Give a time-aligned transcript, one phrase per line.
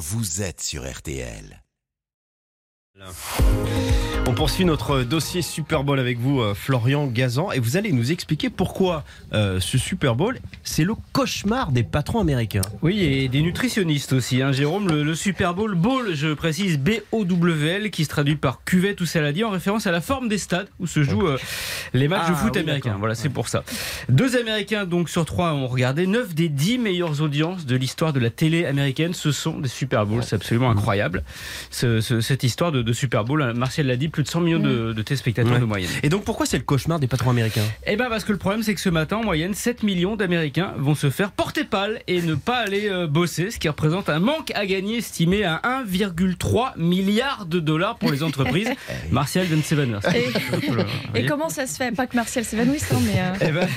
[0.00, 1.62] vous êtes sur RTL.
[4.26, 8.12] On poursuit notre dossier Super Bowl avec vous, euh, Florian Gazan, et vous allez nous
[8.12, 12.60] expliquer pourquoi euh, ce Super Bowl, c'est le cauchemar des patrons américains.
[12.82, 14.88] Oui, et des nutritionnistes aussi, hein, Jérôme.
[14.88, 19.42] Le, le Super Bowl, Bowl, je précise, B-O-W-L, qui se traduit par cuvette ou saladier,
[19.44, 21.38] en référence à la forme des stades où se jouent euh,
[21.94, 22.96] les matchs Ah, de foot oui, américains.
[22.98, 23.64] Voilà, c'est pour ça.
[24.10, 26.06] Deux Américains, donc, sur trois ont regardé.
[26.06, 30.06] Neuf des dix meilleures audiences de l'histoire de la télé américaine, ce sont des Super
[30.06, 30.22] Bowls.
[30.22, 31.24] C'est absolument incroyable,
[31.70, 33.52] ce- ce- cette histoire de, de Super Bowl.
[33.54, 35.58] Martial l'a dit, plus de 100 millions de, de téléspectateurs Ouais.
[35.60, 35.90] de moyenne.
[36.02, 37.64] Et donc pourquoi c'est le cauchemar des patrons américains?
[37.86, 40.72] Eh ben parce que le problème c'est que ce matin en moyenne 7 millions d'Américains
[40.78, 44.18] vont se faire porter pâle et ne pas aller euh, bosser, ce qui représente un
[44.20, 48.68] manque à gagner estimé à 1,3 milliard de dollars pour les entreprises.
[49.10, 50.00] Martial vient de s'évanouir.
[51.14, 51.92] Et, comment ça se fait?
[51.94, 53.20] Pas que Martial s'évanouisse, hein, mais.
[53.20, 53.68] euh, Eh ben,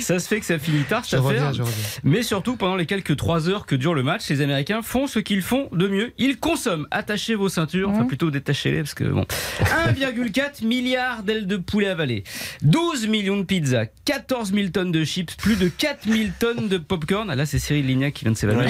[0.00, 1.48] ça se fait que ça finit tard, cette Je affaire.
[1.48, 1.74] reviens, je reviens.
[2.04, 5.18] Mais surtout, pendant les quelques 3 heures que dure le match, les Américains font ce
[5.18, 6.12] qu'ils font de mieux.
[6.18, 6.86] Ils consomment.
[6.90, 9.26] Attachez vos ceintures, enfin plutôt détachez-les, parce que bon.
[9.60, 12.24] 1,4 milliard d'ailes de poulet avalées,
[12.62, 16.78] 12 millions de pizzas, 14 000 tonnes de chips, plus de 4 000 tonnes de
[16.78, 17.30] popcorn.
[17.30, 18.68] Ah là, c'est Cyril Lignac qui vient de s'évanouir.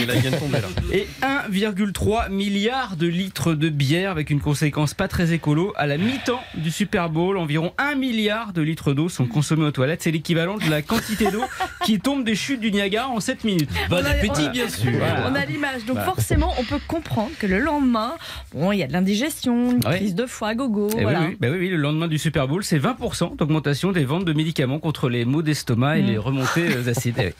[0.92, 5.72] Et 1,3 milliard de litres de bière avec une conséquence pas très écolo.
[5.76, 9.70] À la mi-temps du Super Bowl, environ 1 milliard de litres d'eau sont consommés aux
[9.70, 10.02] toilettes.
[10.02, 11.44] C'est l'équivalent de la quantité d'eau
[11.86, 13.70] qui tombe des chutes du Niagara en 7 minutes.
[13.88, 14.90] Bon On a- appétit, a- bien sûr.
[15.30, 18.14] On a l'image, donc forcément on peut comprendre que le lendemain,
[18.52, 19.96] bon, il y a de l'indigestion, une Ouais.
[19.98, 21.20] prise de foie gogo, Eh voilà.
[21.20, 24.24] oui, oui, bah oui, oui, le lendemain du Super Bowl, c'est 20% d'augmentation des ventes
[24.24, 26.06] de médicaments contre les maux d'estomac et Mm.
[26.06, 27.32] les remontées euh, acides.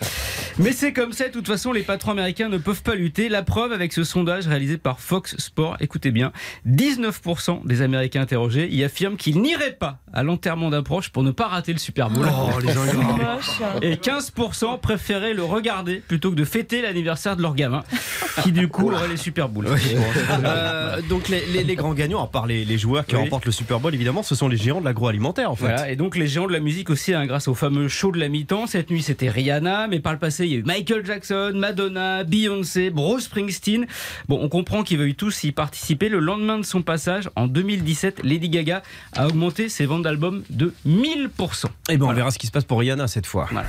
[0.59, 3.29] Mais c'est comme ça, de toute façon, les patrons américains ne peuvent pas lutter.
[3.29, 6.33] La preuve avec ce sondage réalisé par Fox Sport, écoutez bien,
[6.67, 11.31] 19% des Américains interrogés y affirment qu'ils n'iraient pas à l'enterrement d'un proche pour ne
[11.31, 12.27] pas rater le Super Bowl.
[12.27, 13.61] Oh, les moche.
[13.83, 17.85] Et 15% préféraient le regarder plutôt que de fêter l'anniversaire de leur gamin,
[18.43, 19.67] qui du coup aurait les Super Bowls.
[20.45, 23.23] Euh, donc les, les- les grands gagnants, à part les, les joueurs qui Oui.
[23.23, 25.65] remportent le Super Bowl, évidemment, ce sont les géants de l'agroalimentaire en fait.
[25.67, 28.19] Voilà, et donc les géants de la musique aussi, hein, grâce au fameux show de
[28.19, 28.67] la mi-temps.
[28.67, 32.25] Cette nuit, c'était Rihanna, mais par le passé, il y a eu Michael Jackson, Madonna,
[32.25, 33.87] Beyoncé, Bruce Springsteen.
[34.29, 36.09] Bon, on comprend qu'ils veuillent tous y participer.
[36.09, 38.83] Le lendemain de son passage, en 2017, Lady Gaga
[39.15, 41.67] a augmenté ses ventes d'albums de 1000%.
[41.91, 43.49] Et ben on verra ce qui se passe pour Rihanna cette fois.
[43.51, 43.67] Voilà.